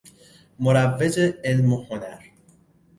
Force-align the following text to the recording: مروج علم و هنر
مروج 0.59 1.19
علم 1.45 1.73
و 1.73 1.83
هنر 1.87 2.19